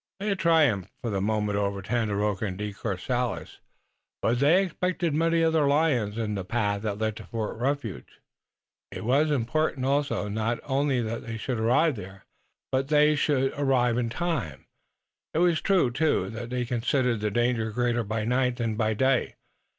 [0.19, 3.59] They had triumphed for the moment over Tandakora and De Courcelles,
[4.19, 8.17] but they expected many other lions in the path that led to Fort Refuge.
[8.89, 12.25] It was important also, not only that they should arrive there,
[12.71, 14.65] but that they should arrive in time.
[15.35, 19.35] It was true, too, that they considered the danger greater by night than by day.